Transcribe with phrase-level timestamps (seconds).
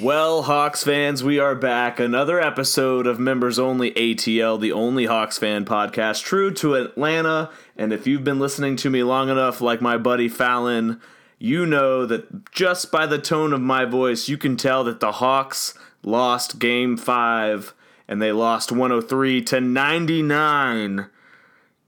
[0.00, 1.98] Well, Hawks fans, we are back.
[1.98, 7.50] Another episode of Members Only ATL, the only Hawks fan podcast, true to Atlanta.
[7.76, 11.00] And if you've been listening to me long enough, like my buddy Fallon,
[11.40, 15.12] you know that just by the tone of my voice, you can tell that the
[15.12, 17.74] Hawks lost game five
[18.06, 21.06] and they lost 103 to 99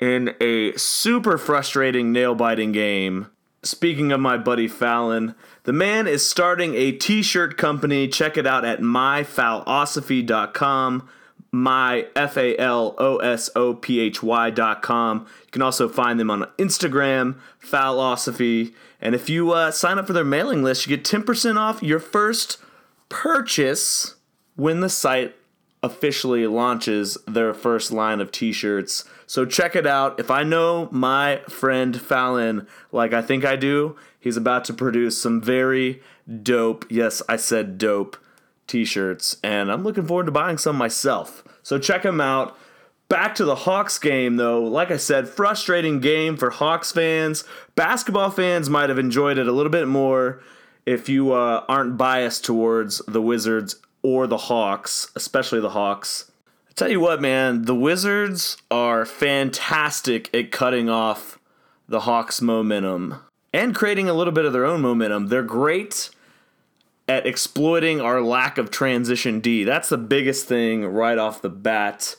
[0.00, 3.29] in a super frustrating nail biting game.
[3.62, 5.34] Speaking of my buddy Fallon,
[5.64, 8.09] the man is starting a t shirt company.
[8.09, 11.09] Check it out at myfalosophy.com.
[11.52, 15.19] My F A L O S O P H Y.com.
[15.19, 18.73] You can also find them on Instagram, Falosophy.
[19.00, 21.98] And if you uh, sign up for their mailing list, you get 10% off your
[21.98, 22.58] first
[23.08, 24.14] purchase
[24.56, 25.34] when the site
[25.83, 29.05] officially launches their first line of t shirts.
[29.27, 30.20] So check it out.
[30.20, 35.20] If I know my friend Fallon like I think I do, he's about to produce
[35.20, 36.03] some very
[36.43, 38.16] dope, yes, I said dope,
[38.66, 39.39] t shirts.
[39.43, 41.42] And I'm looking forward to buying some myself.
[41.62, 42.56] So check him out.
[43.09, 44.62] Back to the Hawks game, though.
[44.62, 47.42] Like I said, frustrating game for Hawks fans.
[47.75, 50.41] Basketball fans might have enjoyed it a little bit more
[50.87, 56.31] if you uh, aren't biased towards the Wizards or the Hawks, especially the Hawks.
[56.69, 61.39] I tell you what, man, the Wizards are fantastic at cutting off
[61.89, 63.17] the Hawks' momentum
[63.53, 65.27] and creating a little bit of their own momentum.
[65.27, 66.11] They're great
[67.09, 69.65] at exploiting our lack of transition D.
[69.65, 72.15] That's the biggest thing right off the bat.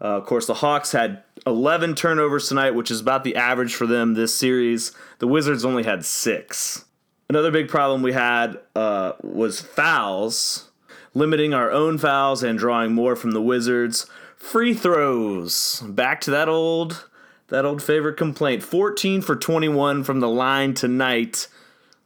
[0.00, 3.86] Uh, of course, the Hawks had 11 turnovers tonight, which is about the average for
[3.86, 4.92] them this series.
[5.18, 6.86] The Wizards only had six.
[7.28, 10.69] Another big problem we had uh, was fouls
[11.14, 14.06] limiting our own fouls and drawing more from the Wizards.
[14.36, 15.82] Free throws.
[15.86, 17.06] Back to that old
[17.48, 18.62] that old favorite complaint.
[18.62, 21.48] 14 for 21 from the line tonight.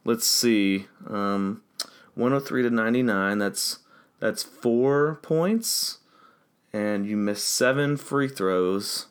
[0.03, 0.87] Let's see.
[1.07, 1.61] Um,
[2.15, 3.37] 103 to 99.
[3.37, 3.79] That's
[4.19, 5.99] that's 4 points
[6.73, 9.05] and you missed 7 free throws.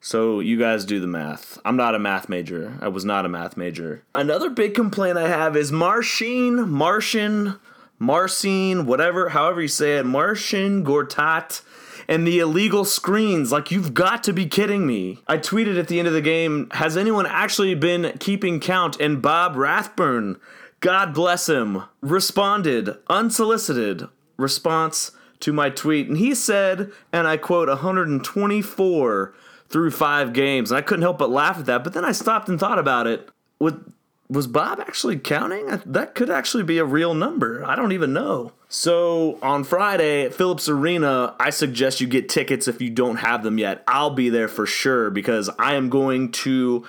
[0.00, 1.58] So you guys do the math.
[1.64, 2.78] I'm not a math major.
[2.80, 4.04] I was not a math major.
[4.14, 7.58] Another big complaint I have is Marcin, Martian,
[7.98, 11.62] Marcin, whatever, however you say it, Marcin Gortat,
[12.08, 13.50] and the illegal screens.
[13.50, 15.22] Like, you've got to be kidding me.
[15.26, 19.00] I tweeted at the end of the game, has anyone actually been keeping count?
[19.00, 20.38] And Bob Rathbun,
[20.80, 26.08] God bless him, responded, unsolicited response to my tweet.
[26.08, 29.34] And he said, and I quote, 124
[29.68, 30.70] through five games.
[30.70, 31.82] And I couldn't help but laugh at that.
[31.82, 33.28] But then I stopped and thought about it.
[33.58, 33.92] With
[34.28, 35.66] was Bob actually counting?
[35.86, 37.64] That could actually be a real number.
[37.64, 38.52] I don't even know.
[38.68, 43.42] So on Friday at Phillips Arena, I suggest you get tickets if you don't have
[43.42, 43.84] them yet.
[43.86, 46.86] I'll be there for sure because I am going to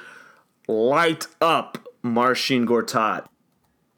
[0.67, 3.25] light up Marcin Gortat.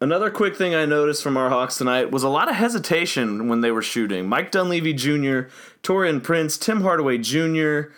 [0.02, 3.62] Another quick thing I noticed from our Hawks tonight was a lot of hesitation when
[3.62, 4.28] they were shooting.
[4.28, 5.50] Mike Dunleavy Jr.,
[5.84, 7.92] Taurean Prince, Tim Hardaway Jr.,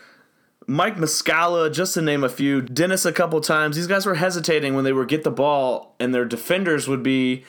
[0.71, 3.75] Mike Muscala, just to name a few, Dennis a couple times.
[3.75, 7.43] These guys were hesitating when they would get the ball, and their defenders would be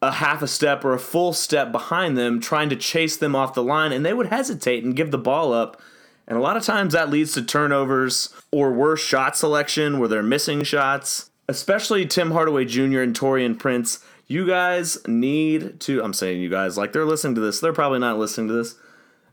[0.00, 3.52] a half a step or a full step behind them, trying to chase them off
[3.52, 5.82] the line, and they would hesitate and give the ball up.
[6.26, 10.22] And a lot of times that leads to turnovers or worse shot selection where they're
[10.22, 11.30] missing shots.
[11.50, 13.02] Especially Tim Hardaway Jr.
[13.02, 14.02] and Taurean Prince.
[14.28, 17.60] You guys need to, I'm saying you guys, like they're listening to this.
[17.60, 18.76] They're probably not listening to this.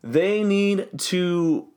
[0.03, 1.69] They need to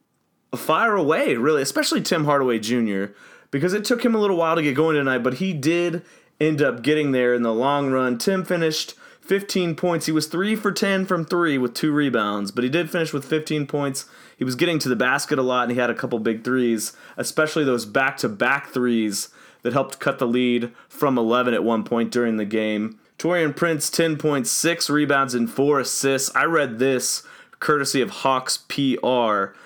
[0.55, 3.07] fire away, really, especially Tim Hardaway Jr.,
[3.51, 6.03] because it took him a little while to get going tonight, but he did
[6.41, 8.19] end up getting there in the long run.
[8.19, 8.95] Tim finished
[9.27, 10.07] 15 points.
[10.07, 13.25] He was 3 for 10 from 3 with two rebounds, but he did finish with
[13.25, 14.07] 15 points.
[14.37, 16.93] He was getting to the basket a lot and he had a couple big threes,
[17.17, 19.31] especially those back to back threes
[19.63, 22.99] that helped cut the lead from 11 at one point during the game.
[23.19, 26.35] Taurean Prince, 10.6 rebounds and 4 assists.
[26.37, 27.23] I read this
[27.59, 29.57] courtesy of Hawks PR.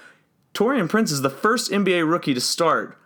[0.54, 2.96] Taurean Prince is the first NBA rookie to start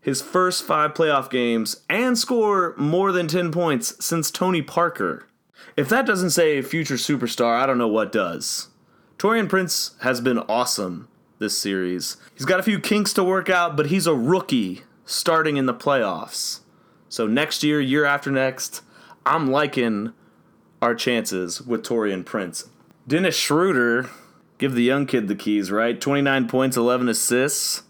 [0.00, 5.28] his first five playoff games and score more than 10 points since Tony Parker.
[5.76, 8.68] If that doesn't say future superstar, I don't know what does.
[9.16, 12.16] Taurean Prince has been awesome this series.
[12.34, 15.74] He's got a few kinks to work out, but he's a rookie starting in the
[15.74, 16.60] playoffs.
[17.08, 18.82] So next year, year after next,
[19.24, 20.12] I'm liking
[20.80, 22.68] our chances with Taurean Prince.
[23.06, 24.10] Dennis Schroeder
[24.62, 26.00] Give the young kid the keys, right?
[26.00, 27.82] 29 points, 11 assists.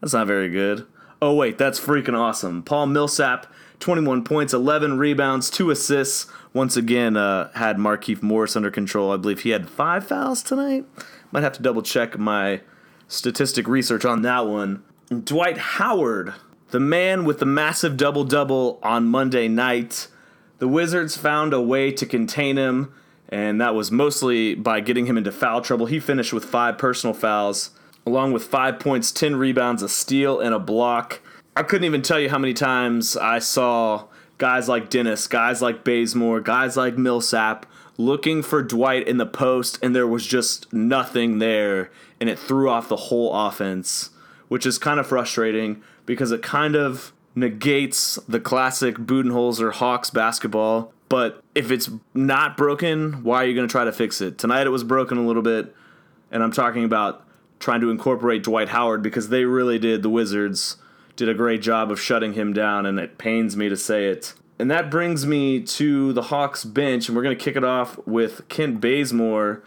[0.00, 0.86] That's not very good.
[1.20, 2.62] Oh, wait, that's freaking awesome.
[2.62, 3.46] Paul Millsap,
[3.78, 6.32] 21 points, 11 rebounds, 2 assists.
[6.54, 9.12] Once again, uh, had Markieff Morris under control.
[9.12, 10.86] I believe he had five fouls tonight.
[11.30, 12.62] Might have to double check my
[13.06, 14.82] statistic research on that one.
[15.10, 16.32] Dwight Howard,
[16.70, 20.08] the man with the massive double double on Monday night.
[20.56, 22.94] The Wizards found a way to contain him
[23.28, 25.86] and that was mostly by getting him into foul trouble.
[25.86, 27.70] He finished with five personal fouls,
[28.06, 31.20] along with five points, 10 rebounds, a steal, and a block.
[31.56, 34.06] I couldn't even tell you how many times I saw
[34.38, 37.66] guys like Dennis, guys like Bazemore, guys like Millsap
[37.96, 42.68] looking for Dwight in the post, and there was just nothing there, and it threw
[42.68, 44.10] off the whole offense,
[44.48, 50.92] which is kind of frustrating because it kind of negates the classic Budenholzer Hawks basketball.
[51.08, 54.38] But if it's not broken, why are you going to try to fix it?
[54.38, 55.74] Tonight it was broken a little bit,
[56.30, 57.24] and I'm talking about
[57.60, 60.76] trying to incorporate Dwight Howard because they really did, the Wizards
[61.16, 64.34] did a great job of shutting him down, and it pains me to say it.
[64.58, 67.98] And that brings me to the Hawks bench, and we're going to kick it off
[68.06, 69.62] with Kent Bazemore,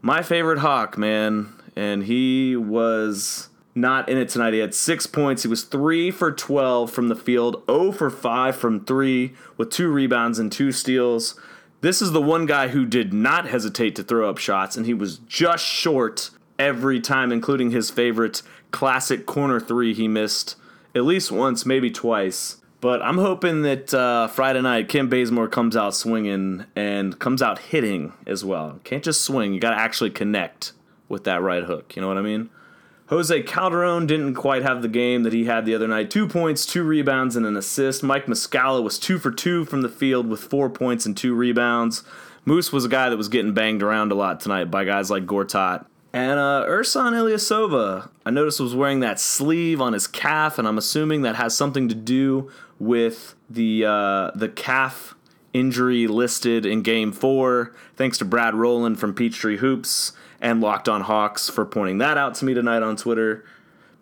[0.00, 1.52] my favorite Hawk, man.
[1.76, 3.48] And he was
[3.80, 4.52] not in it tonight.
[4.52, 5.42] He had six points.
[5.42, 9.88] He was three for 12 from the field, 0 for 5 from three, with two
[9.88, 11.38] rebounds and two steals.
[11.80, 14.94] This is the one guy who did not hesitate to throw up shots, and he
[14.94, 20.56] was just short every time, including his favorite classic corner three he missed
[20.94, 22.56] at least once, maybe twice.
[22.80, 27.58] But I'm hoping that uh, Friday night, Kent Bazemore comes out swinging and comes out
[27.58, 28.80] hitting as well.
[28.84, 30.72] Can't just swing, you got to actually connect
[31.08, 31.96] with that right hook.
[31.96, 32.50] You know what I mean?
[33.08, 36.10] Jose Calderon didn't quite have the game that he had the other night.
[36.10, 38.02] Two points, two rebounds, and an assist.
[38.02, 42.04] Mike Muscala was two for two from the field with four points and two rebounds.
[42.44, 45.24] Moose was a guy that was getting banged around a lot tonight by guys like
[45.24, 45.86] Gortat.
[46.12, 50.78] And uh, Ersan Ilyasova, I noticed was wearing that sleeve on his calf, and I'm
[50.78, 55.14] assuming that has something to do with the uh, the calf
[55.54, 57.74] injury listed in Game Four.
[57.96, 62.34] Thanks to Brad Rowland from Peachtree Hoops and Locked On Hawks for pointing that out
[62.36, 63.44] to me tonight on Twitter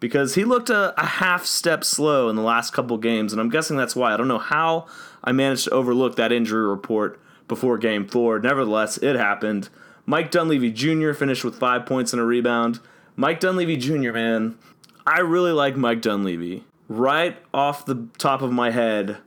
[0.01, 3.49] because he looked a, a, half step slow in the last couple games, and I'm
[3.49, 4.13] guessing that's why.
[4.13, 4.87] I don't know how
[5.25, 7.19] I managed to overlook that injury report
[7.49, 8.39] before game four.
[8.39, 9.69] Nevertheless, it happened.
[10.05, 11.13] Mike Dunleavy Jr.
[11.13, 12.81] finished with five points and a rebound.
[13.17, 14.59] Mike Dunleavy Jr., man,
[15.07, 16.65] I really like Mike Dunleavy.
[16.89, 19.19] Right off the top of my head,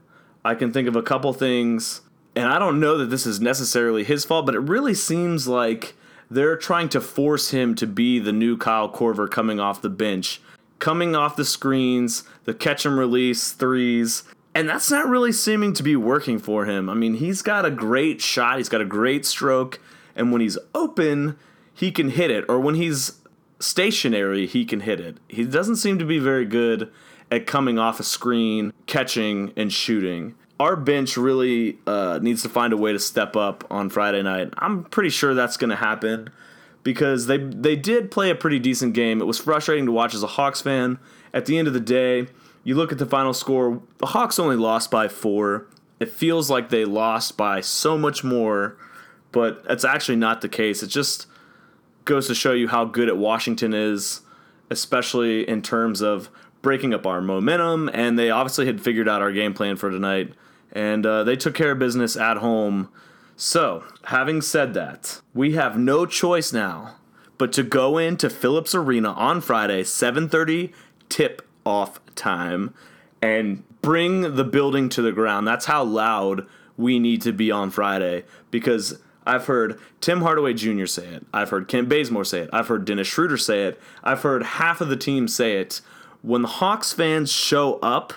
[0.45, 2.01] I can think of a couple things,
[2.35, 5.95] and I don't know that this is necessarily his fault, but it really seems like
[6.29, 10.41] they're trying to force him to be the new Kyle Korver coming off the bench,
[10.77, 14.23] coming off the screens, the catch and release threes.
[14.53, 16.89] And that's not really seeming to be working for him.
[16.89, 19.79] I mean, he's got a great shot, he's got a great stroke,
[20.15, 21.37] and when he's open,
[21.73, 22.45] he can hit it.
[22.49, 23.19] Or when he's
[23.59, 25.17] stationary, he can hit it.
[25.27, 26.91] He doesn't seem to be very good
[27.31, 32.73] at coming off a screen, catching, and shooting our bench really uh, needs to find
[32.73, 34.53] a way to step up on Friday night.
[34.57, 36.29] I'm pretty sure that's going to happen
[36.83, 39.21] because they they did play a pretty decent game.
[39.21, 40.99] It was frustrating to watch as a Hawks fan.
[41.33, 42.27] At the end of the day,
[42.63, 43.81] you look at the final score.
[43.99, 45.67] The Hawks only lost by four.
[45.99, 48.77] It feels like they lost by so much more,
[49.31, 50.81] but it's actually not the case.
[50.83, 51.27] It just
[52.05, 54.21] goes to show you how good at Washington is,
[54.69, 56.29] especially in terms of
[56.61, 57.89] breaking up our momentum.
[57.93, 60.33] And they obviously had figured out our game plan for tonight
[60.71, 62.89] and uh, they took care of business at home.
[63.35, 66.95] So, having said that, we have no choice now
[67.39, 70.71] but to go into Phillips Arena on Friday, 7:30
[71.07, 72.75] tip off time
[73.19, 75.47] and bring the building to the ground.
[75.47, 76.45] That's how loud
[76.77, 80.85] we need to be on Friday because I've heard Tim Hardaway Jr.
[80.85, 81.25] say it.
[81.33, 82.49] I've heard Kent Bazemore say it.
[82.53, 83.79] I've heard Dennis Schroeder say it.
[84.03, 85.81] I've heard half of the team say it.
[86.21, 88.13] When the Hawks fans show up,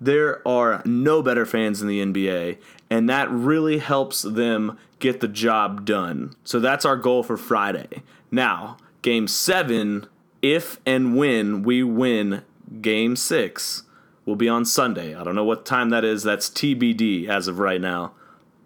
[0.00, 2.58] there are no better fans in the NBA,
[2.90, 6.34] and that really helps them get the job done.
[6.44, 8.02] So that's our goal for Friday.
[8.30, 10.06] Now, game seven,
[10.42, 12.42] if and when we win
[12.80, 13.84] game six,
[14.24, 15.14] will be on Sunday.
[15.14, 16.22] I don't know what time that is.
[16.22, 18.12] That's TBD as of right now.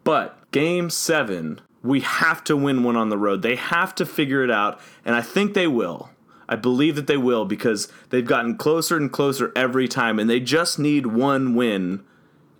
[0.02, 3.42] But game seven, we have to win one on the road.
[3.42, 6.10] They have to figure it out, and I think they will.
[6.50, 10.40] I believe that they will because they've gotten closer and closer every time, and they
[10.40, 12.02] just need one win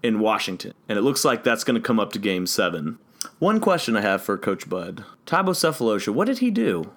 [0.01, 0.73] in Washington.
[0.89, 2.99] And it looks like that's going to come up to game seven.
[3.41, 6.93] One question I have for Coach Bud Thabo Sefolosha, what did he do?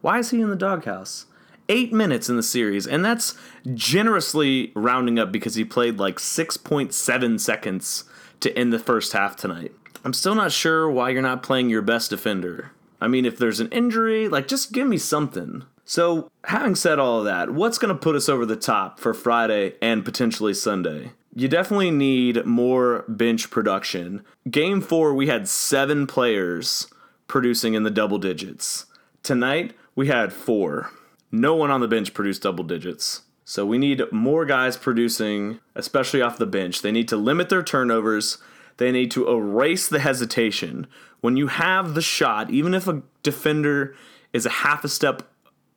[0.00, 1.26] Why is he in the doghouse?
[1.68, 3.38] Eight minutes in the series, and that's
[3.72, 8.04] generously rounding up because he played like 6.7 seconds
[8.40, 9.72] to end the first half tonight.
[10.04, 12.72] I'm still not sure why you're not playing your best defender.
[13.00, 15.64] I mean, if there's an injury, like just give me something.
[15.84, 19.12] So, having said all of that, what's going to put us over the top for
[19.12, 21.12] Friday and potentially Sunday?
[21.34, 24.24] You definitely need more bench production.
[24.50, 26.86] Game four, we had seven players
[27.26, 28.86] producing in the double digits.
[29.22, 30.90] Tonight, we had four.
[31.30, 33.22] No one on the bench produced double digits.
[33.44, 36.80] So we need more guys producing, especially off the bench.
[36.80, 38.38] They need to limit their turnovers.
[38.78, 40.86] They need to erase the hesitation.
[41.20, 43.94] When you have the shot, even if a defender
[44.32, 45.22] is a half a step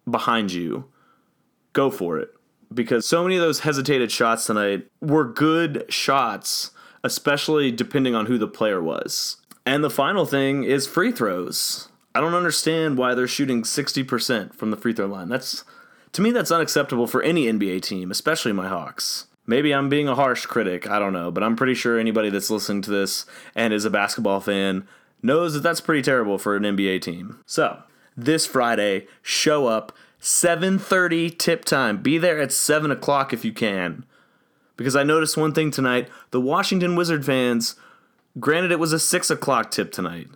[0.09, 0.85] behind you,
[1.73, 2.29] go for it.
[2.73, 6.71] Because so many of those hesitated shots tonight were good shots,
[7.03, 9.37] especially depending on who the player was.
[9.65, 11.89] And the final thing is free throws.
[12.13, 15.29] I don't understand why they're shooting 60% from the free throw line.
[15.29, 15.63] That's
[16.13, 19.27] to me that's unacceptable for any NBA team, especially my Hawks.
[19.45, 22.49] Maybe I'm being a harsh critic, I don't know, but I'm pretty sure anybody that's
[22.49, 24.87] listening to this and is a basketball fan
[25.21, 27.39] knows that that's pretty terrible for an NBA team.
[27.45, 27.81] So,
[28.17, 32.01] this Friday, show up 7:30 tip time.
[32.01, 34.03] Be there at 7 o'clock if you can.
[34.75, 37.75] Because I noticed one thing tonight: the Washington Wizard fans.
[38.39, 40.27] Granted, it was a 6 o'clock tip tonight,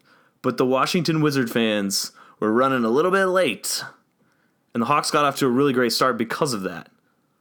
[0.41, 3.83] but the Washington Wizard fans were running a little bit late,
[4.73, 6.89] and the Hawks got off to a really great start because of that.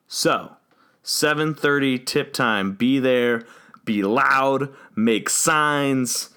[0.07, 0.57] So,
[1.03, 2.73] 7:30 tip time.
[2.73, 3.43] Be there.
[3.85, 4.69] Be loud.
[4.95, 6.31] Make signs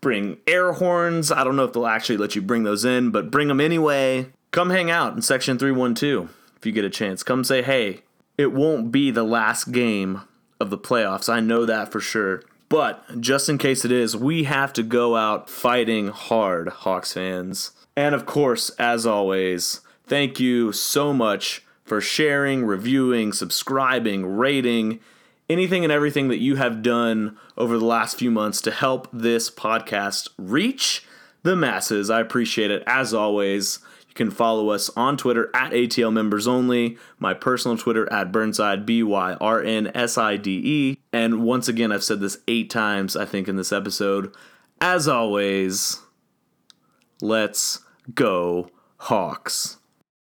[0.00, 1.30] bring air horns.
[1.32, 4.26] I don't know if they'll actually let you bring those in, but bring them anyway.
[4.50, 7.22] Come hang out in section 312 if you get a chance.
[7.22, 8.02] Come say, hey,
[8.36, 10.22] it won't be the last game
[10.60, 11.28] of the playoffs.
[11.28, 12.42] I know that for sure.
[12.68, 17.72] But just in case it is, we have to go out fighting hard, Hawks fans.
[17.96, 25.00] And of course, as always, thank you so much for sharing, reviewing, subscribing, rating
[25.48, 29.50] anything and everything that you have done over the last few months to help this
[29.50, 31.06] podcast reach
[31.42, 32.10] the masses.
[32.10, 32.82] I appreciate it.
[32.86, 33.78] As always,
[34.08, 38.84] you can follow us on Twitter at ATL members only, my personal Twitter at Byrnside,
[38.84, 40.98] B Y R N S I D E.
[41.12, 44.34] And once again, I've said this eight times, I think, in this episode.
[44.80, 46.00] As always,
[47.20, 47.80] let's
[48.14, 49.78] go, Hawks.